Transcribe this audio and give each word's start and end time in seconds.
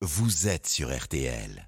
vous 0.00 0.46
êtes 0.46 0.68
sur 0.68 0.96
RTL. 0.96 1.67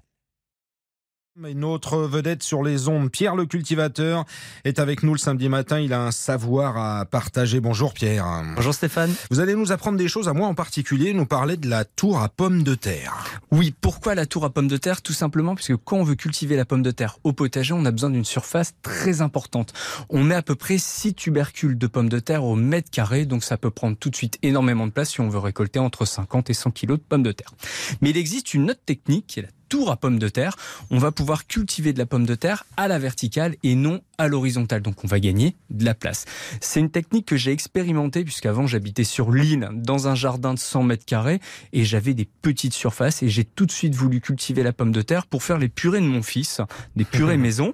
Une 1.47 1.63
autre 1.63 1.97
vedette 1.97 2.43
sur 2.43 2.61
les 2.61 2.87
ondes, 2.87 3.09
Pierre 3.09 3.35
le 3.35 3.45
cultivateur, 3.45 4.25
est 4.63 4.79
avec 4.79 5.01
nous 5.01 5.13
le 5.13 5.17
samedi 5.17 5.49
matin. 5.49 5.79
Il 5.79 5.91
a 5.91 6.01
un 6.01 6.11
savoir 6.11 6.77
à 6.77 7.05
partager. 7.05 7.59
Bonjour 7.59 7.93
Pierre. 7.93 8.43
Bonjour 8.55 8.73
Stéphane. 8.73 9.11
Vous 9.31 9.39
allez 9.39 9.55
nous 9.55 9.71
apprendre 9.71 9.97
des 9.97 10.07
choses, 10.07 10.27
à 10.27 10.33
moi 10.33 10.47
en 10.47 10.53
particulier, 10.53 11.13
nous 11.13 11.25
parler 11.25 11.57
de 11.57 11.67
la 11.67 11.83
tour 11.83 12.21
à 12.21 12.29
pommes 12.29 12.63
de 12.63 12.75
terre. 12.75 13.39
Oui, 13.49 13.73
pourquoi 13.81 14.13
la 14.13 14.25
tour 14.25 14.45
à 14.45 14.51
pommes 14.51 14.67
de 14.67 14.77
terre? 14.77 15.01
Tout 15.01 15.13
simplement 15.13 15.55
parce 15.55 15.67
que 15.67 15.73
quand 15.73 15.97
on 15.97 16.03
veut 16.03 16.15
cultiver 16.15 16.55
la 16.55 16.65
pomme 16.65 16.83
de 16.83 16.91
terre 16.91 17.17
au 17.23 17.33
potager, 17.33 17.73
on 17.73 17.85
a 17.85 17.91
besoin 17.91 18.11
d'une 18.11 18.25
surface 18.25 18.73
très 18.83 19.21
importante. 19.21 19.73
On 20.09 20.23
met 20.23 20.35
à 20.35 20.43
peu 20.43 20.55
près 20.55 20.77
6 20.77 21.15
tubercules 21.15 21.77
de 21.77 21.87
pommes 21.87 22.09
de 22.09 22.19
terre 22.19 22.43
au 22.43 22.55
mètre 22.55 22.91
carré, 22.91 23.25
donc 23.25 23.43
ça 23.43 23.57
peut 23.57 23.71
prendre 23.71 23.97
tout 23.97 24.09
de 24.09 24.15
suite 24.15 24.37
énormément 24.43 24.85
de 24.85 24.91
place 24.91 25.11
si 25.11 25.21
on 25.21 25.29
veut 25.29 25.39
récolter 25.39 25.79
entre 25.79 26.05
50 26.05 26.49
et 26.49 26.53
100 26.53 26.71
kilos 26.71 26.99
de 26.99 27.03
pommes 27.03 27.23
de 27.23 27.31
terre. 27.31 27.53
Mais 28.01 28.11
il 28.11 28.17
existe 28.17 28.53
une 28.53 28.69
autre 28.69 28.81
technique 28.85 29.25
qui 29.27 29.39
est 29.39 29.43
la 29.43 29.49
tour 29.71 29.89
à 29.89 29.95
pommes 29.95 30.19
de 30.19 30.27
terre, 30.27 30.57
on 30.89 30.97
va 30.97 31.13
pouvoir 31.13 31.47
cultiver 31.47 31.93
de 31.93 31.97
la 31.97 32.05
pomme 32.05 32.25
de 32.25 32.35
terre 32.35 32.65
à 32.75 32.89
la 32.89 32.99
verticale 32.99 33.55
et 33.63 33.75
non 33.75 34.01
à 34.17 34.27
l'horizontale. 34.27 34.81
Donc 34.81 35.05
on 35.05 35.07
va 35.07 35.21
gagner 35.21 35.55
de 35.69 35.85
la 35.85 35.93
place. 35.93 36.25
C'est 36.59 36.81
une 36.81 36.91
technique 36.91 37.25
que 37.25 37.37
j'ai 37.37 37.53
expérimentée 37.53 38.25
puisqu'avant 38.25 38.67
j'habitais 38.67 39.05
sur 39.05 39.31
l'île 39.31 39.69
dans 39.73 40.09
un 40.09 40.13
jardin 40.13 40.53
de 40.53 40.59
100 40.59 40.83
mètres 40.83 41.05
carrés 41.05 41.39
et 41.71 41.85
j'avais 41.85 42.13
des 42.13 42.25
petites 42.25 42.73
surfaces 42.73 43.23
et 43.23 43.29
j'ai 43.29 43.45
tout 43.45 43.65
de 43.65 43.71
suite 43.71 43.95
voulu 43.95 44.19
cultiver 44.19 44.61
la 44.61 44.73
pomme 44.73 44.91
de 44.91 45.01
terre 45.01 45.25
pour 45.25 45.41
faire 45.41 45.57
les 45.57 45.69
purées 45.69 46.01
de 46.01 46.05
mon 46.05 46.21
fils, 46.21 46.59
des 46.97 47.05
purées 47.05 47.37
maison. 47.37 47.73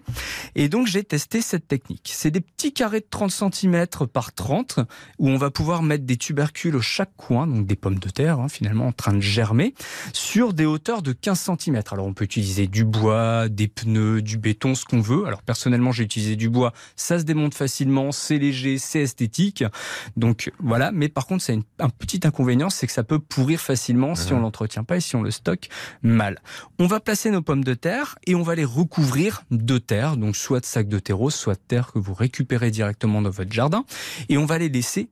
Et 0.53 0.69
donc 0.69 0.85
j'ai 0.85 1.03
testé 1.03 1.41
cette 1.41 1.67
technique. 1.67 2.11
C'est 2.13 2.29
des 2.29 2.41
petits 2.41 2.73
carrés 2.73 2.99
de 2.99 3.07
30 3.09 3.31
cm 3.31 3.87
par 4.13 4.33
30 4.33 4.81
où 5.17 5.29
on 5.29 5.37
va 5.37 5.49
pouvoir 5.49 5.81
mettre 5.81 6.05
des 6.05 6.17
tubercules 6.17 6.75
au 6.75 6.81
chaque 6.81 7.15
coin, 7.17 7.47
donc 7.47 7.65
des 7.65 7.75
pommes 7.75 7.97
de 7.97 8.09
terre 8.09 8.39
hein, 8.39 8.49
finalement 8.49 8.85
en 8.85 8.91
train 8.91 9.13
de 9.13 9.21
germer, 9.21 9.73
sur 10.13 10.53
des 10.53 10.67
hauteurs 10.67 11.01
de 11.01 11.11
15 11.11 11.49
cm. 11.59 11.81
Alors 11.93 12.05
on 12.05 12.13
peut 12.13 12.25
utiliser 12.25 12.67
du 12.67 12.83
bois, 12.83 13.49
des 13.49 13.67
pneus, 13.67 14.21
du 14.21 14.37
béton, 14.37 14.75
ce 14.75 14.85
qu'on 14.85 15.01
veut. 15.01 15.25
Alors 15.25 15.41
personnellement 15.41 15.91
j'ai 15.91 16.03
utilisé 16.03 16.35
du 16.35 16.49
bois, 16.49 16.73
ça 16.95 17.19
se 17.19 17.23
démonte 17.23 17.53
facilement, 17.53 18.11
c'est 18.11 18.37
léger, 18.37 18.77
c'est 18.77 19.01
esthétique. 19.01 19.63
Donc 20.15 20.51
voilà, 20.59 20.91
mais 20.91 21.09
par 21.09 21.27
contre 21.27 21.43
c'est 21.43 21.59
un 21.79 21.89
petit 21.89 22.21
inconvénient, 22.25 22.69
c'est 22.69 22.87
que 22.87 22.93
ça 22.93 23.03
peut 23.03 23.19
pourrir 23.19 23.59
facilement 23.59 24.15
si 24.15 24.33
on 24.33 24.39
l'entretient 24.39 24.83
pas 24.83 24.97
et 24.97 25.01
si 25.01 25.15
on 25.15 25.21
le 25.21 25.31
stocke 25.31 25.69
mal. 26.01 26.41
On 26.79 26.87
va 26.87 26.99
placer 26.99 27.31
nos 27.31 27.41
pommes 27.41 27.63
de 27.63 27.73
terre 27.73 28.17
et 28.25 28.35
on 28.35 28.43
va 28.43 28.55
les 28.55 28.65
recouvrir 28.65 29.43
de 29.51 29.77
terre, 29.77 30.17
donc 30.17 30.35
soit 30.35 30.59
de 30.59 30.65
sacs 30.65 30.89
de 30.89 30.99
terreau, 30.99 31.29
soit 31.29 31.55
de 31.55 31.61
terre 31.67 31.91
que 31.91 31.99
vous 31.99 32.13
récupérez 32.13 32.71
directement 32.71 33.21
dans 33.21 33.29
votre 33.29 33.51
jardin, 33.51 33.85
et 34.29 34.37
on 34.37 34.45
va 34.45 34.57
les 34.57 34.69
laisser 34.69 35.09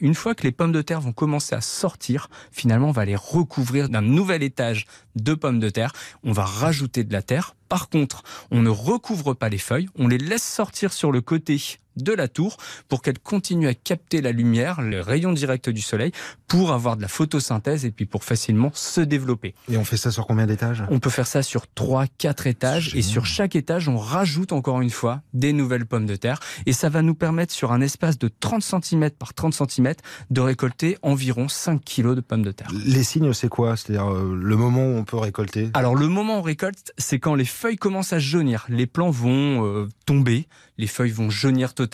Une 0.00 0.14
fois 0.14 0.34
que 0.34 0.42
les 0.42 0.52
pommes 0.52 0.72
de 0.72 0.82
terre 0.82 1.00
vont 1.00 1.12
commencer 1.12 1.54
à 1.54 1.60
sortir, 1.60 2.28
finalement, 2.52 2.88
on 2.88 2.92
va 2.92 3.04
les 3.04 3.16
recouvrir 3.16 3.88
d'un 3.88 4.02
nouvel 4.02 4.42
étage 4.42 4.86
de 5.16 5.34
pommes 5.34 5.60
de 5.60 5.70
terre. 5.70 5.92
On 6.22 6.32
va 6.32 6.44
rajouter 6.44 7.04
de 7.04 7.12
la 7.12 7.22
terre. 7.22 7.54
Par 7.68 7.88
contre, 7.88 8.22
on 8.50 8.62
ne 8.62 8.70
recouvre 8.70 9.34
pas 9.34 9.48
les 9.48 9.58
feuilles, 9.58 9.88
on 9.96 10.08
les 10.08 10.18
laisse 10.18 10.42
sortir 10.42 10.92
sur 10.92 11.12
le 11.12 11.20
côté 11.20 11.58
de 12.02 12.12
la 12.12 12.28
tour 12.28 12.56
pour 12.88 13.02
qu'elle 13.02 13.18
continue 13.18 13.68
à 13.68 13.74
capter 13.74 14.20
la 14.20 14.32
lumière, 14.32 14.80
les 14.82 15.00
rayons 15.00 15.32
directs 15.32 15.70
du 15.70 15.82
soleil, 15.82 16.12
pour 16.48 16.72
avoir 16.72 16.96
de 16.96 17.02
la 17.02 17.08
photosynthèse 17.08 17.84
et 17.84 17.90
puis 17.90 18.06
pour 18.06 18.24
facilement 18.24 18.70
se 18.74 19.00
développer. 19.00 19.54
Et 19.70 19.76
on 19.76 19.84
fait 19.84 19.96
ça 19.96 20.10
sur 20.10 20.26
combien 20.26 20.46
d'étages? 20.46 20.82
On 20.90 20.98
peut 20.98 21.10
faire 21.10 21.26
ça 21.26 21.42
sur 21.42 21.66
3, 21.68 22.06
4 22.18 22.46
étages. 22.46 22.94
Et 22.94 23.02
sur 23.02 23.26
chaque 23.26 23.56
étage, 23.56 23.88
on 23.88 23.98
rajoute 23.98 24.52
encore 24.52 24.80
une 24.80 24.90
fois 24.90 25.22
des 25.32 25.52
nouvelles 25.52 25.86
pommes 25.86 26.06
de 26.06 26.16
terre. 26.16 26.40
Et 26.66 26.72
ça 26.72 26.88
va 26.88 27.02
nous 27.02 27.14
permettre 27.14 27.52
sur 27.52 27.72
un 27.72 27.80
espace 27.80 28.18
de 28.18 28.28
30 28.28 28.62
cm 28.62 29.10
par 29.10 29.34
30 29.34 29.54
cm 29.54 29.94
de 30.30 30.40
récolter 30.40 30.98
environ 31.02 31.48
5 31.48 31.82
kg 31.84 32.14
de 32.14 32.20
pommes 32.20 32.42
de 32.42 32.52
terre. 32.52 32.68
Les 32.84 33.04
signes, 33.04 33.32
c'est 33.32 33.48
quoi? 33.48 33.76
C'est-à-dire 33.76 34.10
euh, 34.10 34.38
le 34.40 34.56
moment 34.56 34.84
où 34.84 34.96
on 34.96 35.04
peut 35.04 35.16
récolter? 35.16 35.70
Alors 35.74 35.94
le 35.94 36.08
moment 36.08 36.36
où 36.36 36.38
on 36.38 36.42
récolte, 36.42 36.92
c'est 36.98 37.18
quand 37.18 37.34
les 37.34 37.44
feuilles 37.44 37.76
commencent 37.76 38.12
à 38.12 38.18
jaunir, 38.18 38.66
les 38.68 38.86
plants 38.86 39.10
vont 39.10 39.64
euh, 39.64 39.88
tomber, 40.06 40.46
les 40.78 40.86
feuilles 40.86 41.10
vont 41.10 41.30
jaunir 41.30 41.74
totalement 41.74 41.89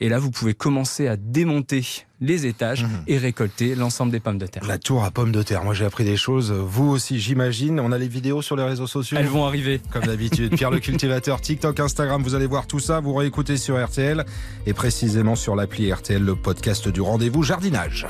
et 0.00 0.08
là 0.08 0.18
vous 0.18 0.30
pouvez 0.30 0.54
commencer 0.54 1.08
à 1.08 1.16
démonter 1.16 1.84
les 2.22 2.44
étages 2.46 2.84
Mhm. 2.84 2.90
et 3.06 3.16
récolter 3.18 3.74
l'ensemble 3.74 4.12
des 4.12 4.20
pommes 4.20 4.36
de 4.36 4.46
terre. 4.46 4.62
La 4.66 4.76
tour 4.78 5.04
à 5.04 5.10
pommes 5.10 5.32
de 5.32 5.42
terre. 5.42 5.64
Moi, 5.64 5.72
j'ai 5.72 5.86
appris 5.86 6.04
des 6.04 6.18
choses. 6.18 6.52
Vous 6.52 6.86
aussi, 6.90 7.18
j'imagine. 7.18 7.80
On 7.80 7.92
a 7.92 7.98
les 7.98 8.08
vidéos 8.08 8.42
sur 8.42 8.56
les 8.56 8.62
réseaux 8.62 8.86
sociaux. 8.86 9.16
Elles 9.18 9.26
vont 9.26 9.46
arriver. 9.46 9.80
Comme 9.90 10.04
d'habitude, 10.04 10.54
Pierre 10.54 10.70
le 10.70 10.80
cultivateur, 10.80 11.40
TikTok, 11.40 11.80
Instagram, 11.80 12.22
vous 12.22 12.34
allez 12.34 12.46
voir 12.46 12.66
tout 12.66 12.78
ça, 12.78 13.00
vous 13.00 13.14
réécoutez 13.14 13.56
sur 13.56 13.82
RTL 13.82 14.26
et 14.66 14.74
précisément 14.74 15.34
sur 15.34 15.56
l'appli 15.56 15.90
RTL, 15.90 16.22
le 16.22 16.36
podcast 16.36 16.88
du 16.88 17.00
rendez-vous 17.00 17.42
jardinage. 17.42 18.06